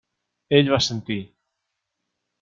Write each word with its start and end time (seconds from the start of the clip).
Ell 0.59 0.71
va 0.71 0.77
assentir. 0.83 1.17